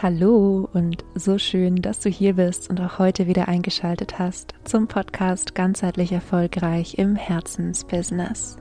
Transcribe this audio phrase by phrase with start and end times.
[0.00, 4.86] Hallo und so schön, dass du hier bist und auch heute wieder eingeschaltet hast zum
[4.86, 8.58] Podcast Ganzheitlich Erfolgreich im Herzensbusiness.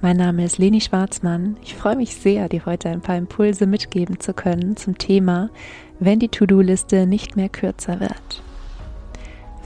[0.00, 1.58] Mein Name ist Leni Schwarzmann.
[1.62, 5.50] Ich freue mich sehr, dir heute ein paar Impulse mitgeben zu können zum Thema,
[6.00, 8.42] wenn die To-Do-Liste nicht mehr kürzer wird.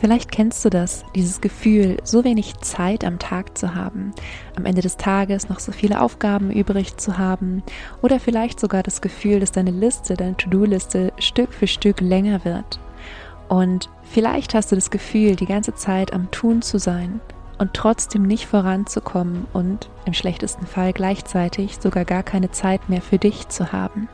[0.00, 4.14] Vielleicht kennst du das, dieses Gefühl, so wenig Zeit am Tag zu haben,
[4.56, 7.62] am Ende des Tages noch so viele Aufgaben übrig zu haben
[8.00, 12.80] oder vielleicht sogar das Gefühl, dass deine Liste, deine To-Do-Liste Stück für Stück länger wird.
[13.50, 17.20] Und vielleicht hast du das Gefühl, die ganze Zeit am Tun zu sein
[17.58, 23.18] und trotzdem nicht voranzukommen und im schlechtesten Fall gleichzeitig sogar gar keine Zeit mehr für
[23.18, 24.08] dich zu haben.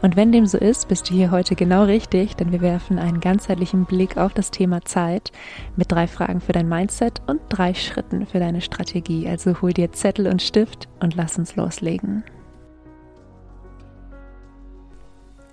[0.00, 3.20] Und wenn dem so ist, bist du hier heute genau richtig, denn wir werfen einen
[3.20, 5.32] ganzheitlichen Blick auf das Thema Zeit
[5.76, 9.26] mit drei Fragen für dein Mindset und drei Schritten für deine Strategie.
[9.28, 12.22] Also hol dir Zettel und Stift und lass uns loslegen.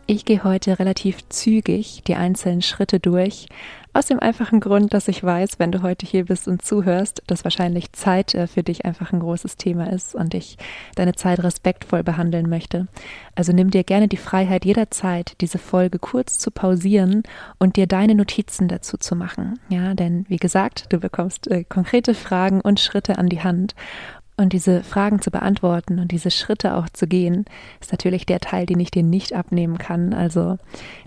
[0.08, 3.48] Ich gehe heute relativ zügig die einzelnen Schritte durch,
[3.96, 7.46] aus dem einfachen Grund, dass ich weiß, wenn du heute hier bist und zuhörst, dass
[7.46, 10.58] wahrscheinlich Zeit äh, für dich einfach ein großes Thema ist und ich
[10.96, 12.88] deine Zeit respektvoll behandeln möchte.
[13.36, 17.24] Also nimm dir gerne die Freiheit jederzeit, diese Folge kurz zu pausieren
[17.58, 19.60] und dir deine Notizen dazu zu machen.
[19.70, 23.76] Ja, denn wie gesagt, du bekommst äh, konkrete Fragen und Schritte an die Hand
[24.38, 27.46] und diese Fragen zu beantworten und diese Schritte auch zu gehen,
[27.80, 30.14] ist natürlich der Teil, den ich dir nicht abnehmen kann.
[30.14, 30.58] Also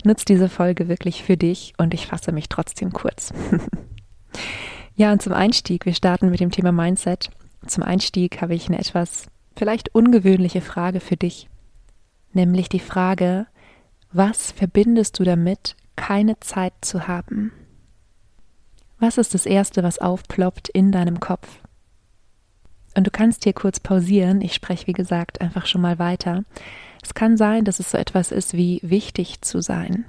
[0.03, 3.31] nutz diese Folge wirklich für dich und ich fasse mich trotzdem kurz.
[4.95, 7.29] ja, und zum Einstieg, wir starten mit dem Thema Mindset.
[7.67, 11.49] Zum Einstieg habe ich eine etwas vielleicht ungewöhnliche Frage für dich,
[12.33, 13.45] nämlich die Frage,
[14.11, 17.51] was verbindest du damit, keine Zeit zu haben?
[18.99, 21.61] Was ist das Erste, was aufploppt in deinem Kopf?
[22.99, 24.41] Und du kannst hier kurz pausieren.
[24.41, 26.43] Ich spreche, wie gesagt, einfach schon mal weiter.
[27.01, 30.03] Es kann sein, dass es so etwas ist wie wichtig zu sein.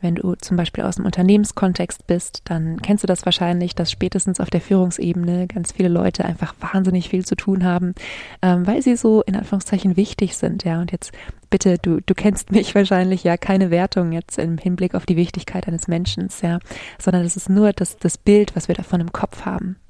[0.00, 4.38] Wenn du zum Beispiel aus dem Unternehmenskontext bist, dann kennst du das wahrscheinlich, dass spätestens
[4.38, 7.96] auf der Führungsebene ganz viele Leute einfach wahnsinnig viel zu tun haben,
[8.42, 10.80] ähm, weil sie so in Anführungszeichen wichtig sind, ja.
[10.80, 11.10] Und jetzt
[11.50, 15.66] bitte, du, du kennst mich wahrscheinlich, ja, keine Wertung jetzt im Hinblick auf die Wichtigkeit
[15.66, 16.60] eines Menschen, ja,
[17.00, 19.80] sondern es ist nur das, das Bild, was wir davon im Kopf haben.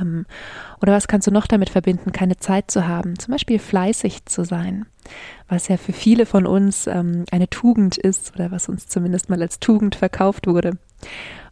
[0.00, 0.26] Ähm,
[0.80, 3.18] oder was kannst du noch damit verbinden, keine Zeit zu haben?
[3.18, 4.86] Zum Beispiel fleißig zu sein,
[5.48, 9.42] was ja für viele von uns ähm, eine Tugend ist oder was uns zumindest mal
[9.42, 10.78] als Tugend verkauft wurde.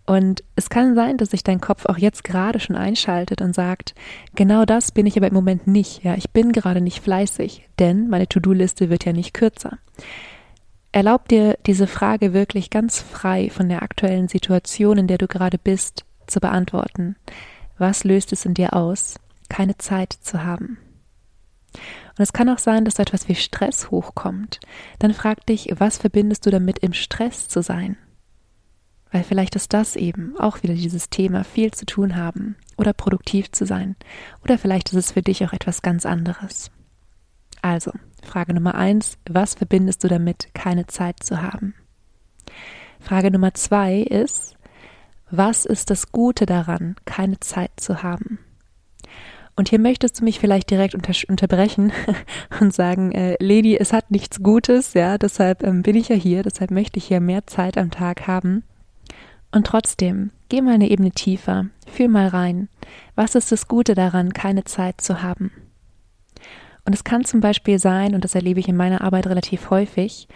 [0.07, 3.95] Und es kann sein, dass sich dein Kopf auch jetzt gerade schon einschaltet und sagt,
[4.35, 6.05] genau das bin ich aber im Moment nicht.
[6.05, 9.79] Ja, ich bin gerade nicht fleißig, denn meine To-Do-Liste wird ja nicht kürzer.
[10.93, 15.59] Erlaub dir diese Frage wirklich ganz frei von der aktuellen Situation, in der du gerade
[15.59, 17.17] bist, zu beantworten.
[17.87, 19.17] Was löst es in dir aus,
[19.51, 20.79] keine Zeit zu haben?
[21.75, 24.59] Und es kann auch sein, dass da etwas wie Stress hochkommt.
[25.01, 27.99] Dann frag dich, was verbindest du damit, im Stress zu sein?
[29.13, 33.53] Weil vielleicht ist das eben auch wieder dieses Thema, viel zu tun haben oder produktiv
[33.53, 33.97] zu sein.
[34.43, 36.71] Oder vielleicht ist es für dich auch etwas ganz anderes.
[37.61, 37.93] Also,
[38.23, 41.75] Frage Nummer eins, was verbindest du damit, keine Zeit zu haben?
[42.99, 44.54] Frage Nummer zwei ist,
[45.31, 48.39] was ist das Gute daran, keine Zeit zu haben?
[49.57, 51.93] Und hier möchtest du mich vielleicht direkt unter unterbrechen
[52.61, 56.43] und sagen, äh, Lady, es hat nichts Gutes, ja, deshalb ähm, bin ich ja hier,
[56.43, 58.65] deshalb möchte ich hier mehr Zeit am Tag haben.
[59.53, 62.69] Und trotzdem, geh mal eine Ebene tiefer, fühl mal rein.
[63.15, 65.53] Was ist das Gute daran, keine Zeit zu haben?
[66.85, 70.27] Und es kann zum Beispiel sein, und das erlebe ich in meiner Arbeit relativ häufig,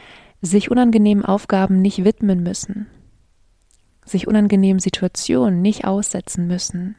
[0.41, 2.87] sich unangenehmen Aufgaben nicht widmen müssen,
[4.09, 6.97] sich unangenehmen Situationen nicht aussetzen müssen.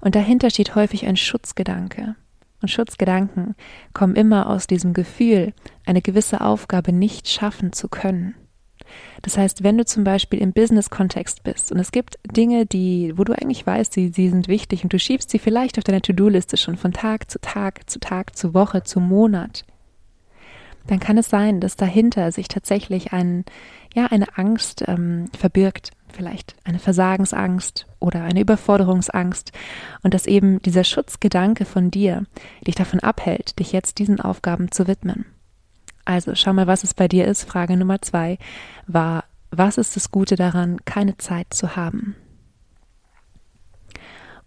[0.00, 2.16] Und dahinter steht häufig ein Schutzgedanke.
[2.60, 3.54] Und Schutzgedanken
[3.92, 5.52] kommen immer aus diesem Gefühl,
[5.84, 8.34] eine gewisse Aufgabe nicht schaffen zu können.
[9.22, 13.24] Das heißt, wenn du zum Beispiel im Business-Kontext bist und es gibt Dinge, die, wo
[13.24, 16.56] du eigentlich weißt, sie, sie sind wichtig und du schiebst sie vielleicht auf deiner To-Do-Liste
[16.56, 19.64] schon von Tag zu Tag, zu Tag, zu Woche, zu Monat,
[20.86, 23.44] dann kann es sein, dass dahinter sich tatsächlich ein,
[23.94, 29.52] ja, eine Angst ähm, verbirgt, vielleicht eine Versagensangst oder eine Überforderungsangst
[30.02, 32.26] und dass eben dieser Schutzgedanke von dir
[32.66, 35.26] dich davon abhält, dich jetzt diesen Aufgaben zu widmen.
[36.04, 37.44] Also schau mal, was es bei dir ist.
[37.44, 38.38] Frage Nummer zwei
[38.86, 42.16] war, was ist das Gute daran, keine Zeit zu haben?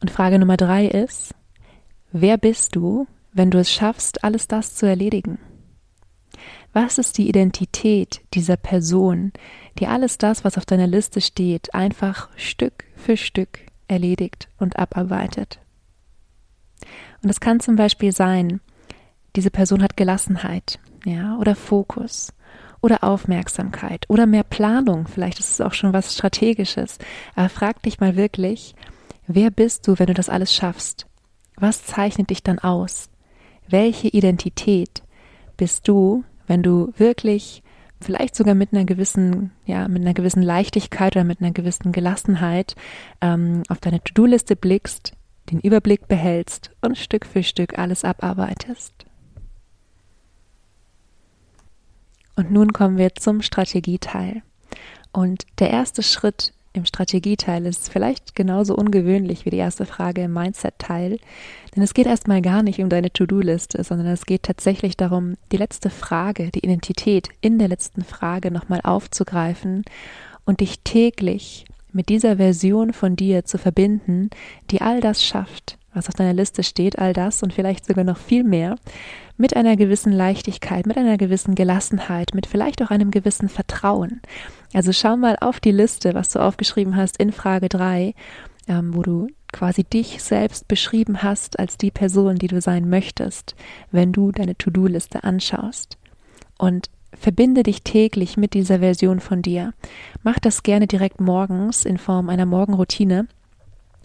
[0.01, 1.33] Und Frage Nummer drei ist,
[2.11, 5.39] wer bist du, wenn du es schaffst, alles das zu erledigen?
[6.79, 9.33] Was ist die Identität dieser Person,
[9.79, 15.57] die alles das, was auf deiner Liste steht, einfach Stück für Stück erledigt und abarbeitet?
[17.23, 18.61] Und es kann zum Beispiel sein,
[19.35, 22.31] diese Person hat Gelassenheit, ja, oder Fokus
[22.79, 25.07] oder Aufmerksamkeit oder mehr Planung.
[25.07, 26.99] Vielleicht ist es auch schon was Strategisches.
[27.33, 28.75] Aber frag dich mal wirklich,
[29.25, 31.07] wer bist du, wenn du das alles schaffst?
[31.55, 33.09] Was zeichnet dich dann aus?
[33.67, 35.01] Welche Identität
[35.57, 37.63] bist du, wenn du wirklich
[38.01, 42.75] vielleicht sogar mit einer gewissen, ja, mit einer gewissen Leichtigkeit oder mit einer gewissen Gelassenheit
[43.21, 45.13] ähm, auf deine To-Do-Liste blickst,
[45.51, 49.05] den Überblick behältst und Stück für Stück alles abarbeitest.
[52.35, 54.43] Und nun kommen wir zum Strategieteil.
[55.11, 60.33] Und der erste Schritt im Strategieteil ist vielleicht genauso ungewöhnlich wie die erste Frage im
[60.33, 61.19] Mindset-Teil,
[61.75, 65.57] denn es geht erstmal gar nicht um deine To-Do-Liste, sondern es geht tatsächlich darum, die
[65.57, 69.83] letzte Frage, die Identität in der letzten Frage nochmal aufzugreifen
[70.45, 74.29] und dich täglich mit dieser Version von dir zu verbinden,
[74.71, 78.17] die all das schafft, was auf deiner Liste steht, all das und vielleicht sogar noch
[78.17, 78.75] viel mehr,
[79.35, 84.21] mit einer gewissen Leichtigkeit, mit einer gewissen Gelassenheit, mit vielleicht auch einem gewissen Vertrauen.
[84.73, 88.13] Also schau mal auf die Liste, was du aufgeschrieben hast in Frage 3,
[88.67, 93.55] ähm, wo du quasi dich selbst beschrieben hast als die Person, die du sein möchtest,
[93.91, 95.97] wenn du deine To-Do-Liste anschaust.
[96.57, 99.73] Und verbinde dich täglich mit dieser Version von dir.
[100.23, 103.27] Mach das gerne direkt morgens in Form einer Morgenroutine.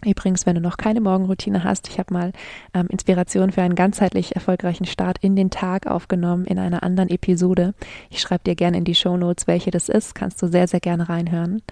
[0.05, 2.33] Übrigens, wenn du noch keine Morgenroutine hast, ich habe mal
[2.75, 7.75] ähm, Inspiration für einen ganzheitlich erfolgreichen Start in den Tag aufgenommen in einer anderen Episode.
[8.11, 10.15] Ich schreibe dir gerne in die Show Notes, welche das ist.
[10.15, 11.63] Kannst du sehr, sehr gerne reinhören.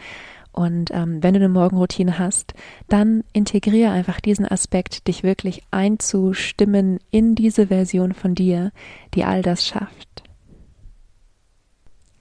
[0.52, 2.54] Und ähm, wenn du eine Morgenroutine hast,
[2.88, 8.72] dann integriere einfach diesen Aspekt, dich wirklich einzustimmen in diese Version von dir,
[9.14, 10.22] die all das schafft.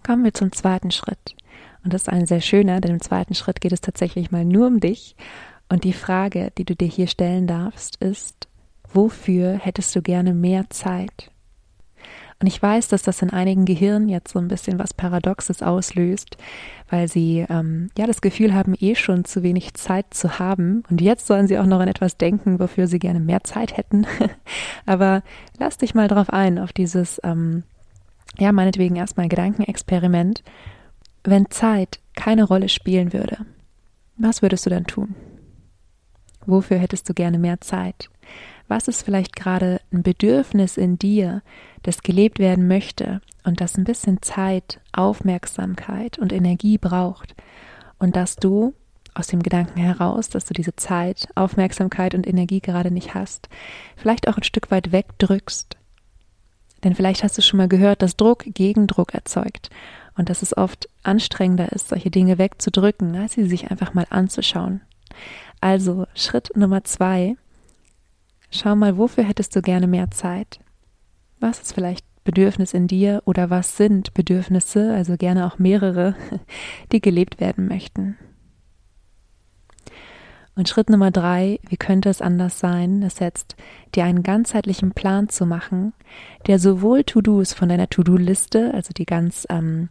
[0.03, 1.35] Kommen wir zum zweiten Schritt.
[1.83, 4.67] Und das ist ein sehr schöner, denn im zweiten Schritt geht es tatsächlich mal nur
[4.67, 5.15] um dich
[5.69, 8.47] und die Frage, die du dir hier stellen darfst, ist,
[8.91, 11.31] wofür hättest du gerne mehr Zeit?
[12.41, 16.37] Und ich weiß, dass das in einigen Gehirnen jetzt so ein bisschen was Paradoxes auslöst,
[16.89, 20.83] weil sie ähm, ja das Gefühl haben, eh schon zu wenig Zeit zu haben.
[20.89, 24.07] Und jetzt sollen sie auch noch an etwas denken, wofür sie gerne mehr Zeit hätten.
[24.85, 25.21] Aber
[25.57, 27.63] lass dich mal drauf ein, auf dieses, ähm,
[28.37, 30.41] ja, meinetwegen erstmal Gedankenexperiment.
[31.25, 33.45] Wenn Zeit keine Rolle spielen würde,
[34.15, 35.13] was würdest du dann tun?
[36.45, 38.09] Wofür hättest du gerne mehr Zeit?
[38.67, 41.41] Was ist vielleicht gerade ein Bedürfnis in dir,
[41.83, 47.35] das gelebt werden möchte und das ein bisschen Zeit, Aufmerksamkeit und Energie braucht
[47.97, 48.73] und dass du
[49.15, 53.49] aus dem Gedanken heraus, dass du diese Zeit, Aufmerksamkeit und Energie gerade nicht hast,
[53.97, 55.77] vielleicht auch ein Stück weit wegdrückst.
[56.83, 59.69] Denn vielleicht hast du schon mal gehört, dass Druck Gegendruck erzeugt
[60.15, 64.81] und dass es oft anstrengender ist, solche Dinge wegzudrücken, als sie sich einfach mal anzuschauen.
[65.61, 67.35] Also Schritt Nummer zwei.
[68.49, 70.59] Schau mal, wofür hättest du gerne mehr Zeit?
[71.39, 76.15] Was ist vielleicht Bedürfnis in dir oder was sind Bedürfnisse, also gerne auch mehrere,
[76.91, 78.17] die gelebt werden möchten?
[80.55, 83.55] Und Schritt Nummer drei, wie könnte es anders sein, ist jetzt,
[83.95, 85.93] dir einen ganzheitlichen Plan zu machen,
[86.47, 89.87] der sowohl To-Dos von deiner To-Do-Liste, also die ganz ähm,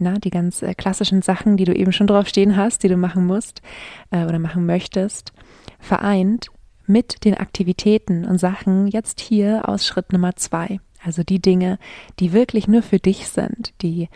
[0.00, 2.96] na, die ganz äh, klassischen Sachen, die du eben schon drauf stehen hast, die du
[2.96, 3.62] machen musst
[4.10, 5.32] äh, oder machen möchtest,
[5.78, 6.48] vereint
[6.86, 10.80] mit den Aktivitäten und Sachen jetzt hier aus Schritt Nummer zwei.
[11.02, 11.78] Also die Dinge,
[12.18, 14.08] die wirklich nur für dich sind, die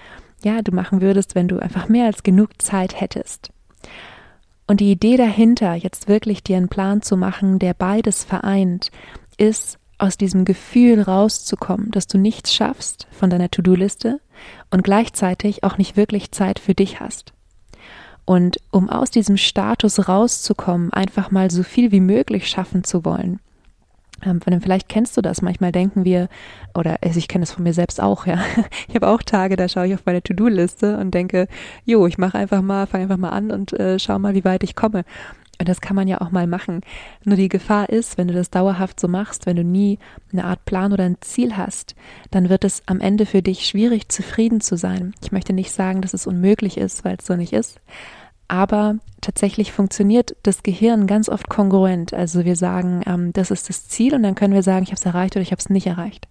[0.42, 3.50] ja du machen würdest, wenn du einfach mehr als genug Zeit hättest.
[4.66, 8.90] Und die Idee dahinter, jetzt wirklich dir einen Plan zu machen, der beides vereint,
[9.36, 14.20] ist aus diesem Gefühl rauszukommen, dass du nichts schaffst von deiner To-Do-Liste
[14.70, 17.32] und gleichzeitig auch nicht wirklich Zeit für dich hast.
[18.24, 23.40] Und um aus diesem Status rauszukommen, einfach mal so viel wie möglich schaffen zu wollen.
[24.24, 25.42] Ähm, vielleicht kennst du das.
[25.42, 26.28] Manchmal denken wir,
[26.74, 28.42] oder also ich kenne es von mir selbst auch, ja.
[28.88, 31.48] Ich habe auch Tage, da schaue ich auf meine To-Do-Liste und denke,
[31.84, 34.62] jo, ich mache einfach mal, fange einfach mal an und äh, schau mal, wie weit
[34.62, 35.04] ich komme.
[35.58, 36.80] Und das kann man ja auch mal machen.
[37.24, 39.98] Nur die Gefahr ist, wenn du das dauerhaft so machst, wenn du nie
[40.32, 41.94] eine Art Plan oder ein Ziel hast,
[42.30, 45.14] dann wird es am Ende für dich schwierig, zufrieden zu sein.
[45.22, 47.80] Ich möchte nicht sagen, dass es unmöglich ist, weil es so nicht ist.
[48.48, 52.12] Aber tatsächlich funktioniert das Gehirn ganz oft kongruent.
[52.12, 54.98] Also wir sagen, ähm, das ist das Ziel und dann können wir sagen, ich habe
[54.98, 56.28] es erreicht oder ich habe es nicht erreicht.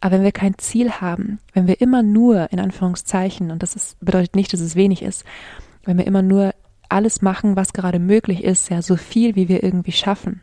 [0.00, 3.98] Aber wenn wir kein Ziel haben, wenn wir immer nur in Anführungszeichen, und das ist,
[4.00, 5.24] bedeutet nicht, dass es wenig ist,
[5.84, 6.54] wenn wir immer nur
[6.88, 10.42] alles machen, was gerade möglich ist, ja, so viel wie wir irgendwie schaffen.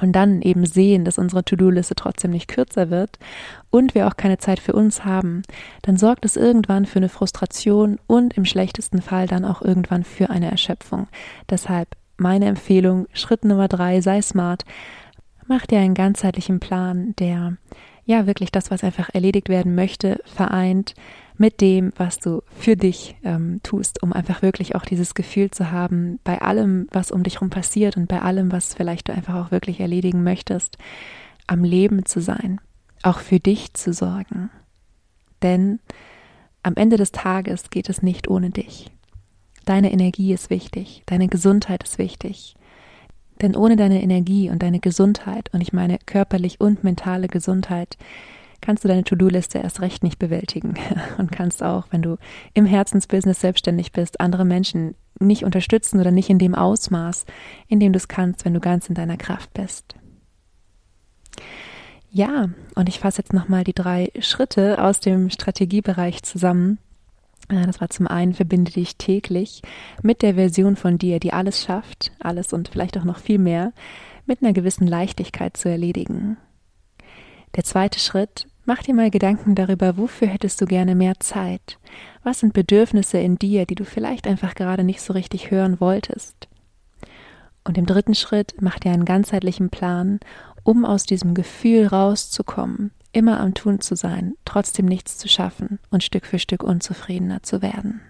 [0.00, 3.18] Und dann eben sehen, dass unsere To-Do-Liste trotzdem nicht kürzer wird
[3.70, 5.42] und wir auch keine Zeit für uns haben,
[5.82, 10.30] dann sorgt es irgendwann für eine Frustration und im schlechtesten Fall dann auch irgendwann für
[10.30, 11.06] eine Erschöpfung.
[11.48, 14.64] Deshalb meine Empfehlung, Schritt Nummer drei, sei smart,
[15.46, 17.56] mach dir einen ganzheitlichen Plan, der
[18.04, 20.94] ja wirklich das, was einfach erledigt werden möchte, vereint
[21.36, 25.70] mit dem, was du für dich ähm, tust, um einfach wirklich auch dieses Gefühl zu
[25.70, 29.34] haben, bei allem, was um dich herum passiert und bei allem, was vielleicht du einfach
[29.34, 30.78] auch wirklich erledigen möchtest,
[31.46, 32.60] am Leben zu sein,
[33.02, 34.50] auch für dich zu sorgen.
[35.42, 35.80] Denn
[36.62, 38.90] am Ende des Tages geht es nicht ohne dich.
[39.64, 42.56] Deine Energie ist wichtig, deine Gesundheit ist wichtig.
[43.42, 47.98] Denn ohne deine Energie und deine Gesundheit, und ich meine körperlich und mentale Gesundheit,
[48.60, 50.74] kannst du deine To-Do-Liste erst recht nicht bewältigen
[51.18, 52.16] und kannst auch, wenn du
[52.54, 57.26] im Herzensbusiness selbstständig bist, andere Menschen nicht unterstützen oder nicht in dem Ausmaß,
[57.68, 59.96] in dem du es kannst, wenn du ganz in deiner Kraft bist.
[62.10, 66.78] Ja, und ich fasse jetzt nochmal die drei Schritte aus dem Strategiebereich zusammen.
[67.52, 69.62] Äh, das war zum einen, verbinde dich täglich
[70.02, 73.72] mit der Version von dir, die alles schafft, alles und vielleicht auch noch viel mehr,
[74.26, 76.36] mit einer gewissen Leichtigkeit zu erledigen.
[77.56, 81.78] Der zweite Schritt, mach dir mal Gedanken darüber, wofür hättest du gerne mehr Zeit?
[82.22, 86.48] Was sind Bedürfnisse in dir, die du vielleicht einfach gerade nicht so richtig hören wolltest?
[87.64, 90.18] Und im dritten Schritt, mach dir einen ganzheitlichen Plan
[90.64, 96.02] um aus diesem Gefühl rauszukommen, immer am Tun zu sein, trotzdem nichts zu schaffen und
[96.02, 98.00] Stück für Stück unzufriedener zu werden.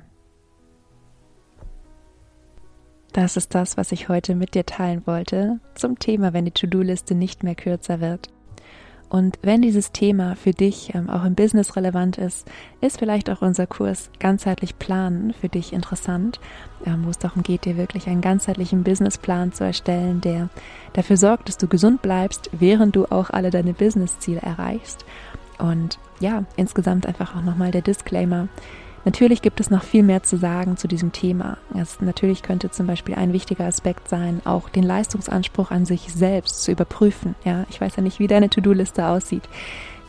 [3.13, 7.15] Das ist das, was ich heute mit dir teilen wollte zum Thema, wenn die To-Do-Liste
[7.15, 8.31] nicht mehr kürzer wird.
[9.13, 12.51] Und wenn dieses Thema für dich ähm, auch im Business relevant ist,
[12.81, 16.41] ist vielleicht auch unser Kurs ganzheitlich planen für dich interessant,
[16.87, 20.49] ähm, wo es darum geht, dir wirklich einen ganzheitlichen Businessplan zu erstellen, der
[20.95, 25.05] dafür sorgt, dass du gesund bleibst, während du auch alle deine Businessziele erreichst.
[25.59, 28.49] Und ja, insgesamt einfach auch nochmal der Disclaimer.
[29.05, 31.57] Natürlich gibt es noch viel mehr zu sagen zu diesem Thema.
[31.75, 36.63] Es, natürlich könnte zum Beispiel ein wichtiger Aspekt sein, auch den Leistungsanspruch an sich selbst
[36.63, 37.35] zu überprüfen.
[37.45, 39.43] Ja, ich weiß ja nicht, wie deine To-Do-Liste aussieht.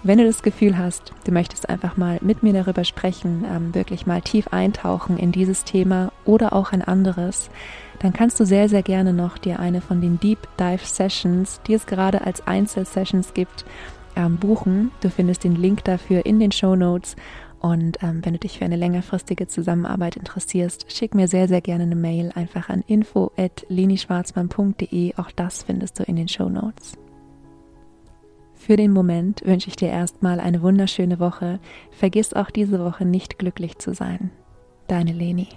[0.05, 4.05] Wenn du das Gefühl hast, du möchtest einfach mal mit mir darüber sprechen, ähm, wirklich
[4.05, 7.49] mal tief eintauchen in dieses Thema oder auch ein anderes,
[7.99, 11.73] dann kannst du sehr, sehr gerne noch dir eine von den Deep Dive Sessions, die
[11.73, 13.63] es gerade als Einzelsessions gibt,
[14.17, 14.91] ähm, buchen.
[14.99, 17.15] Du findest den Link dafür in den Show Notes
[17.63, 21.85] und ähm, wenn du dich für eine längerfristige Zusammenarbeit interessierst, schick mir sehr, sehr gerne
[21.85, 25.15] eine Mail einfach an info.lenischwarzmann.de.
[25.15, 26.97] Auch das findest du in den Show Notes.
[28.53, 31.61] Für den Moment wünsche ich dir erstmal eine wunderschöne Woche.
[31.91, 34.29] Vergiss auch diese Woche nicht glücklich zu sein.
[34.89, 35.47] Deine Leni.